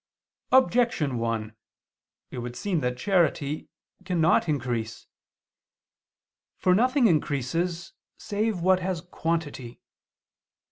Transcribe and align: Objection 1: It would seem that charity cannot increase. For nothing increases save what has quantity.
Objection 0.51 1.19
1: 1.19 1.55
It 2.31 2.39
would 2.39 2.55
seem 2.55 2.79
that 2.79 2.97
charity 2.97 3.69
cannot 4.03 4.49
increase. 4.49 5.05
For 6.57 6.73
nothing 6.73 7.05
increases 7.05 7.93
save 8.17 8.61
what 8.61 8.79
has 8.79 9.01
quantity. 9.01 9.79